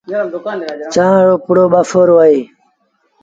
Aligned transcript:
چآنه 0.95 1.21
رو 1.27 1.35
پڙو 1.45 1.65
ٻآسورو 1.71 2.15
اهي۔ 2.23 2.39